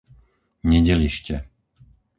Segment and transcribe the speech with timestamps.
[0.63, 1.35] Nedelište